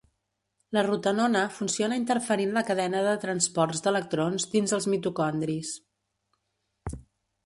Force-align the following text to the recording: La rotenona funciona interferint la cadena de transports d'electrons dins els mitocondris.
La 0.75 0.81
rotenona 0.85 1.41
funciona 1.57 1.99
interferint 1.99 2.55
la 2.57 2.63
cadena 2.69 3.03
de 3.07 3.13
transports 3.25 3.83
d'electrons 3.87 4.47
dins 4.55 4.73
els 4.79 4.87
mitocondris. 4.95 5.75